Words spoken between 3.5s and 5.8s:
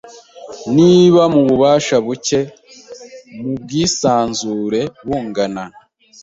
bwisanzure bungana